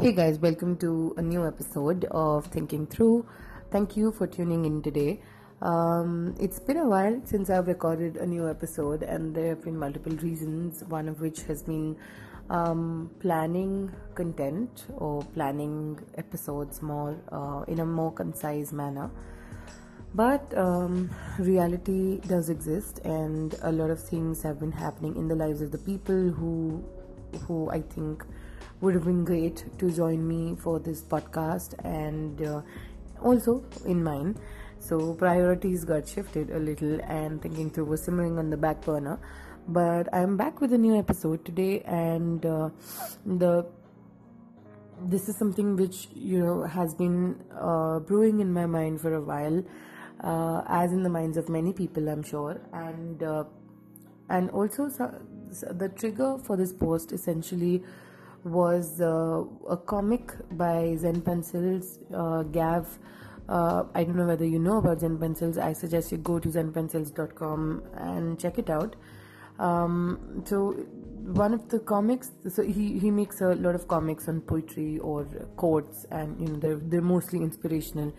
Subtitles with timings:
[0.00, 3.26] Hey guys, welcome to a new episode of Thinking Through.
[3.70, 5.20] Thank you for tuning in today.
[5.60, 9.78] Um, it's been a while since I've recorded a new episode, and there have been
[9.78, 10.82] multiple reasons.
[10.84, 11.98] One of which has been
[12.48, 19.10] um, planning content or planning episodes more uh, in a more concise manner.
[20.14, 25.36] But um, reality does exist, and a lot of things have been happening in the
[25.36, 26.82] lives of the people who,
[27.46, 28.24] who I think
[28.82, 32.60] would have been great to join me for this podcast, and uh,
[33.22, 34.36] also in mine.
[34.80, 39.18] So priorities got shifted a little, and thinking through was simmering on the back burner.
[39.68, 42.68] But I'm back with a new episode today, and uh,
[43.24, 43.64] the
[45.04, 49.20] this is something which you know has been uh, brewing in my mind for a
[49.20, 49.64] while
[50.22, 52.60] uh, as in the minds of many people, I'm sure.
[52.72, 53.44] And uh,
[54.28, 55.14] and also so,
[55.50, 57.82] so the trigger for this post essentially
[58.44, 62.98] was uh, a comic by Zen Pencils, uh, Gav.
[63.48, 65.58] Uh, I don't know whether you know about Zen Pencils.
[65.58, 68.96] I suggest you go to zenpencils.com and check it out.
[69.58, 70.72] Um, so
[71.22, 75.24] one of the comics so he, he makes a lot of comics on poetry or
[75.56, 78.12] quotes and you know they're, they're mostly inspirational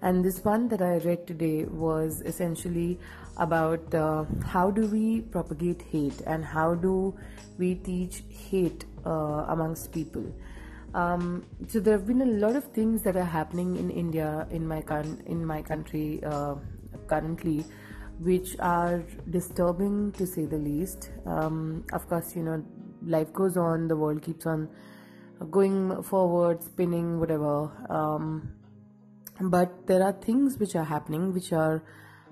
[0.00, 2.98] and this one that I read today was essentially
[3.36, 7.14] about uh, how do we propagate hate and how do
[7.58, 10.24] we teach hate uh, amongst people.
[10.94, 14.66] Um, so there have been a lot of things that are happening in India, in
[14.66, 16.54] my con- in my country uh,
[17.06, 17.64] currently,
[18.18, 21.10] which are disturbing to say the least.
[21.26, 22.64] Um, of course, you know,
[23.04, 24.68] life goes on, the world keeps on
[25.50, 27.70] going forward, spinning, whatever.
[27.90, 28.52] Um,
[29.40, 31.82] but there are things which are happening which are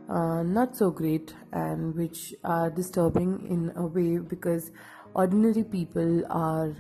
[0.09, 4.71] uh, not so great and which are disturbing in a way because
[5.15, 6.75] ordinary people are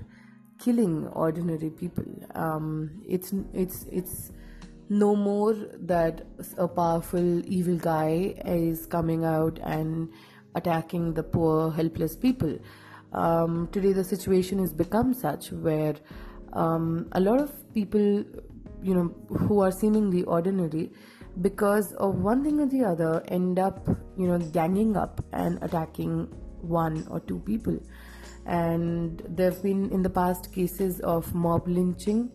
[0.59, 2.05] killing ordinary people.
[2.35, 4.33] Um, it's it's it's
[4.89, 6.27] no more that
[6.59, 10.11] a powerful evil guy is coming out and
[10.55, 12.59] attacking the poor helpless people.
[13.13, 15.95] Um, today the situation has become such where
[16.53, 18.25] um, a lot of people
[18.83, 20.93] you know who are seemingly ordinary
[21.41, 26.27] because of one thing or the other end up you know ganging up and attacking
[26.61, 27.79] one or two people.
[28.47, 32.31] And there have been in the past cases of mob lynching.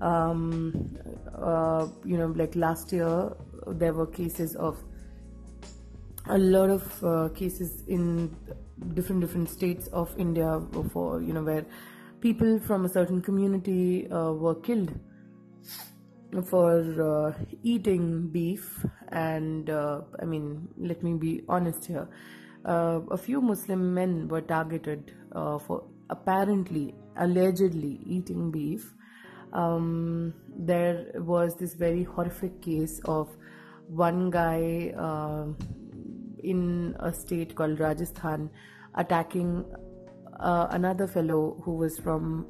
[0.00, 0.98] Um,
[1.32, 3.32] uh, you know like last year
[3.68, 4.82] there were cases of
[6.28, 8.36] a lot of uh, cases in
[8.94, 10.60] different different states of India
[10.92, 11.64] for you know where
[12.20, 14.92] people from a certain community uh, were killed
[16.40, 17.32] for uh,
[17.62, 22.08] eating beef and uh, i mean let me be honest here.
[22.64, 28.94] Uh, a few muslim men were targeted uh, for apparently allegedly eating beef.
[29.52, 33.28] Um, there was this very horrific case of
[33.88, 35.46] one guy uh,
[36.42, 38.48] in a state called rajasthan
[38.94, 39.64] attacking
[40.40, 42.46] uh, another fellow who was from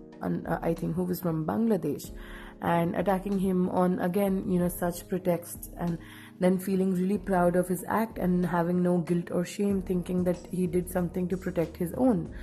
[0.63, 2.13] i think who was from bangladesh
[2.63, 5.99] and attacking him on again you know such pretexts and
[6.39, 10.39] then feeling really proud of his act and having no guilt or shame thinking that
[10.51, 12.35] he did something to protect his own.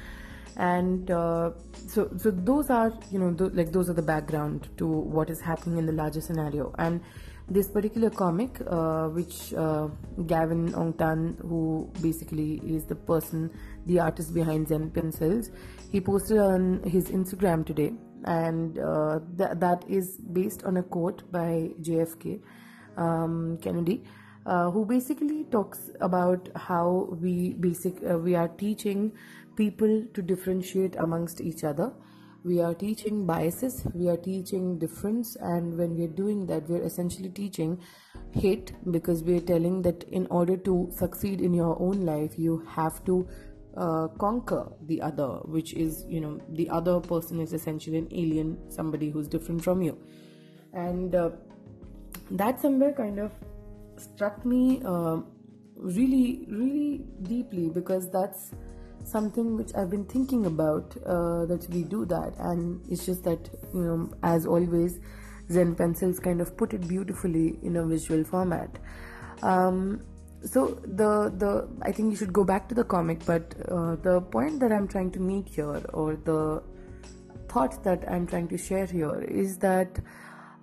[0.55, 1.51] And uh,
[1.87, 5.39] so so those are you know th- like those are the background to what is
[5.39, 6.73] happening in the larger scenario.
[6.77, 7.01] And
[7.49, 9.87] this particular comic uh, which uh,
[10.27, 13.49] Gavin Aung Than who basically is the person
[13.85, 15.49] the artist behind Zen Pencils
[15.91, 17.93] he posted on his Instagram today
[18.25, 22.41] and uh, th- that is based on a quote by JFK
[22.97, 24.03] um, Kennedy,
[24.45, 29.11] uh, who basically talks about how we basic uh, we are teaching
[29.55, 31.91] people to differentiate amongst each other.
[32.45, 36.77] We are teaching biases, we are teaching difference, and when we are doing that, we
[36.77, 37.81] are essentially teaching
[38.31, 42.65] hate because we are telling that in order to succeed in your own life, you
[42.75, 43.27] have to
[43.75, 48.57] uh, conquer the other, which is, you know, the other person is essentially an alien,
[48.69, 49.97] somebody who's different from you.
[50.73, 51.31] And uh,
[52.31, 53.31] that somewhere kind of
[53.97, 55.17] struck me uh,
[55.75, 58.51] really, really deeply because that's
[59.03, 63.49] something which I've been thinking about uh, that we do that, and it's just that,
[63.73, 64.99] you know, as always,
[65.51, 68.77] Zen Pencils kind of put it beautifully in a visual format.
[69.41, 70.01] Um,
[70.43, 74.21] so the the I think you should go back to the comic, but uh, the
[74.21, 76.63] point that I'm trying to make here, or the
[77.49, 79.99] thought that I'm trying to share here, is that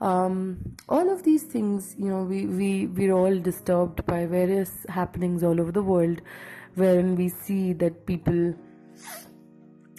[0.00, 5.42] um, all of these things, you know, we we we're all disturbed by various happenings
[5.42, 6.22] all over the world,
[6.74, 8.54] wherein we see that people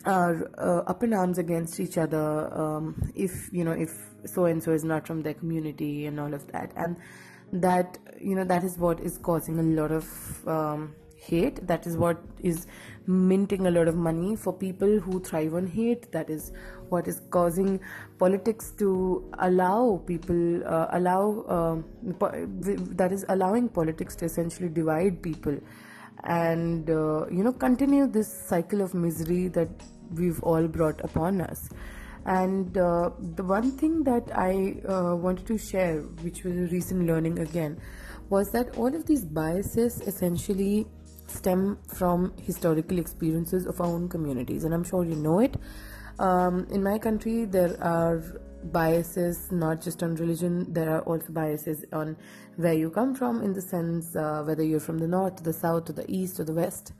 [0.05, 3.89] are uh, up in arms against each other um, if you know if
[4.25, 6.71] so and so is not from their community and all of that.
[6.75, 6.97] And
[7.53, 11.65] that you know that is what is causing a lot of um, hate.
[11.67, 12.67] That is what is
[13.05, 16.11] minting a lot of money for people who thrive on hate.
[16.11, 16.51] That is
[16.89, 17.79] what is causing
[18.19, 21.75] politics to allow people uh, allow uh,
[23.01, 25.57] that is allowing politics to essentially divide people.
[26.23, 29.69] And uh, you know continue this cycle of misery that
[30.13, 31.69] we've all brought upon us
[32.27, 37.07] and uh, the one thing that i uh, wanted to share which was a recent
[37.07, 37.79] learning again
[38.29, 40.85] was that all of these biases essentially
[41.27, 45.55] stem from historical experiences of our own communities and i'm sure you know it.
[46.19, 48.23] Um, in my country there are
[48.63, 52.17] biases not just on religion there are also biases on
[52.55, 55.85] where you come from in the sense uh, whether you're from the north the south
[55.85, 56.93] the east or the west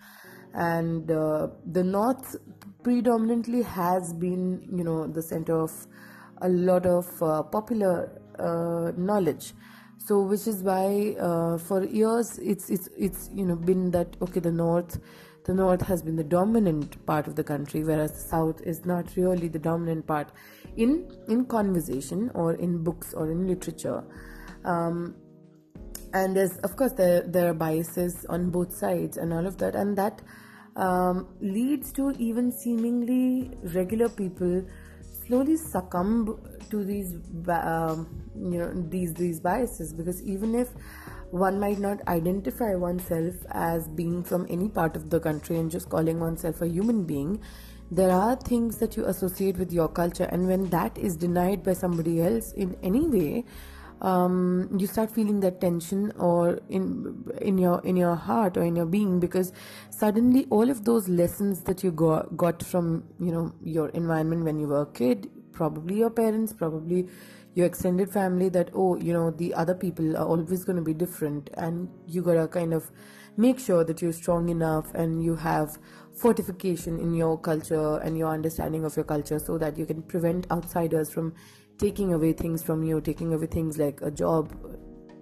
[0.54, 2.36] and uh, the north
[2.84, 5.72] predominantly has been you know the center of
[6.42, 9.54] a lot of uh, popular uh, knowledge.
[9.98, 14.40] So which is why uh, for years it's it's it's you know been that okay
[14.40, 15.00] the north
[15.46, 19.16] the north has been the dominant part of the country whereas the south is not
[19.16, 20.30] really the dominant part
[20.76, 24.04] in in conversation or in books or in literature.
[24.64, 25.16] Um,
[26.14, 29.76] and there's of course there there are biases on both sides and all of that.
[29.76, 30.22] And that
[30.76, 34.66] um, leads to even seemingly regular people
[35.26, 36.40] slowly succumb
[36.70, 37.16] to these
[37.50, 39.94] um, you know these these biases.
[39.94, 40.70] Because even if
[41.32, 45.90] one might not identify oneself as being from any part of the country and just
[45.90, 47.42] calling oneself a human being
[47.90, 50.26] there are things that you associate with your culture.
[50.26, 53.46] And when that is denied by somebody else in any way
[54.02, 58.76] um, you start feeling that tension or in in your in your heart or in
[58.76, 59.52] your being because
[59.90, 64.60] suddenly all of those lessons that you got got from you know your environment when
[64.60, 67.08] you were a kid probably your parents probably
[67.56, 70.94] your extended family that oh you know the other people are always going to be
[70.94, 72.92] different and you gotta kind of
[73.36, 75.78] make sure that you're strong enough and you have
[76.14, 80.50] fortification in your culture and your understanding of your culture so that you can prevent
[80.52, 81.34] outsiders from
[81.78, 84.52] taking away things from you, taking away things like a job,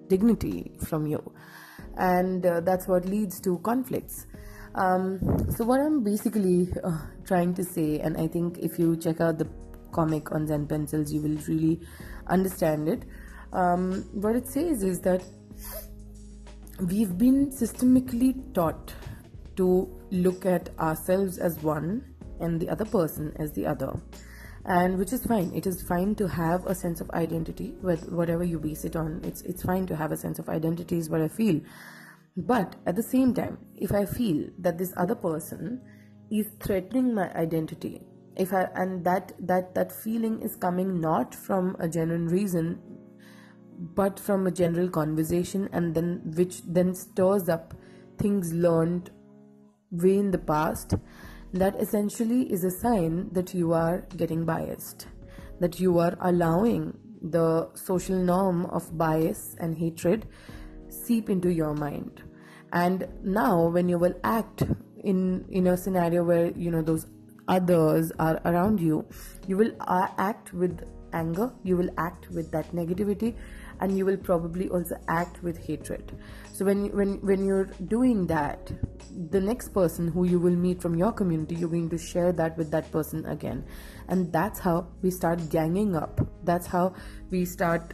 [0.07, 1.21] dignity from you.
[1.97, 4.27] And uh, that's what leads to conflicts.
[4.75, 5.19] Um,
[5.55, 9.37] so, what I'm basically uh, trying to say, and I think if you check out
[9.37, 9.47] the
[9.93, 11.79] comic on Zen Pencils, you will really
[12.27, 13.03] understand it.
[13.53, 15.23] Um, what it says is that
[16.81, 18.93] we've been systemically taught
[19.55, 22.03] to look at ourselves as one
[22.41, 23.93] and the other person as the other
[24.65, 25.51] and which is fine.
[25.53, 27.75] It is fine to have a sense of identity.
[27.81, 30.97] With whatever you base it on it's it's fine to have a sense of identity
[30.97, 31.61] is what i feel.
[32.37, 35.81] But at the same time if i feel that this other person
[36.29, 38.01] is threatening my identity
[38.35, 42.79] if i and that that that feeling is coming not from a genuine reason
[43.77, 47.73] but from a general conversation and then which then stirs up
[48.17, 49.11] things learned
[49.91, 50.95] way in the past
[51.55, 55.07] that essentially is a sign that you are getting biased,
[55.59, 60.27] that you are allowing the social norm of bias and hatred
[60.89, 62.21] seep into your mind.
[62.73, 64.63] And now, when you will act
[65.03, 67.07] in in a scenario where you know those
[67.47, 69.05] others are around you,
[69.47, 71.53] you will uh, act with anger.
[71.63, 73.35] You will act with that negativity
[73.79, 76.17] and you will probably also act with hatred
[76.51, 78.71] so when when when you're doing that
[79.31, 82.57] the next person who you will meet from your community you're going to share that
[82.57, 83.63] with that person again.
[84.07, 86.19] And that's how we start ganging up.
[86.43, 86.93] That's how
[87.29, 87.93] we start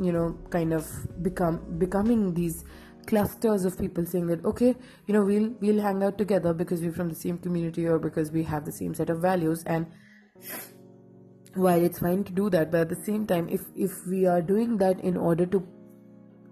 [0.00, 0.86] you know kind of
[1.22, 2.64] become becoming these
[3.06, 4.74] clusters of people saying that okay
[5.06, 8.30] you know we'll we'll hang out together because we're from the same community or because
[8.30, 9.62] we have the same set of values.
[9.66, 9.86] And
[11.54, 14.40] while it's fine to do that but at the same time if if we are
[14.40, 15.66] doing that in order to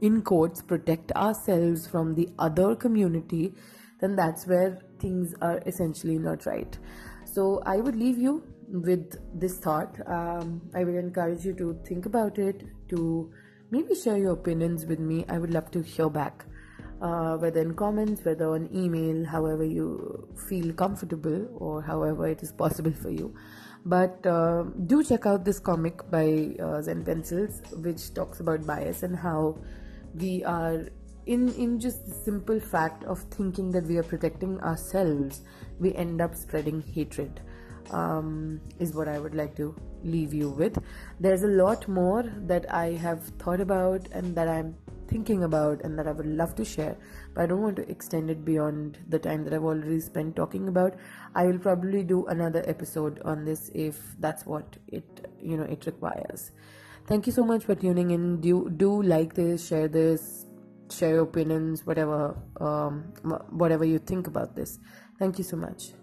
[0.03, 3.55] in quotes protect ourselves from the other community
[4.01, 6.79] then that's where things are essentially not right.
[7.25, 9.97] So i would leave you with this thought.
[10.07, 13.33] Um, i would encourage you to think about it to
[13.71, 15.25] maybe share your opinions with me.
[15.29, 16.45] I would love to hear back
[17.01, 22.53] uh, whether in comments whether on email however you feel comfortable or however it is
[22.53, 23.35] possible for you.
[23.85, 29.03] But uh, do check out this comic by uh, Zen Pencils, which talks about bias
[29.03, 29.57] and how
[30.15, 30.85] we are
[31.27, 35.43] in in just the simple fact of thinking that we are protecting ourselves,
[35.79, 37.41] we end up spreading hatred.
[37.91, 39.75] Um, is what I would like to
[40.05, 40.79] leave you with.
[41.19, 44.77] There's a lot more that I have thought about and that I'm
[45.11, 46.97] thinking about and that I would love to share,
[47.35, 50.69] but I don't want to extend it beyond the time that I've already spent talking
[50.69, 50.95] about.
[51.35, 55.85] I will probably do another episode on this if that's what it you know it
[55.87, 56.53] requires.
[57.07, 58.41] Thank you so much for tuning in.
[58.41, 60.47] Do do like this, share this,
[60.91, 63.13] share your opinions, whatever um,
[63.51, 64.79] whatever you think about this.
[65.19, 66.00] Thank you so much.